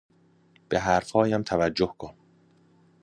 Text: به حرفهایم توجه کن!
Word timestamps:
به 0.69 0.79
حرفهایم 0.79 1.43
توجه 1.43 1.95
کن! 1.97 2.13